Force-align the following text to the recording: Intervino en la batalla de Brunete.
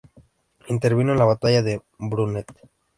Intervino 0.67 1.11
en 1.11 1.19
la 1.19 1.25
batalla 1.25 1.61
de 1.61 1.83
Brunete. 1.99 2.67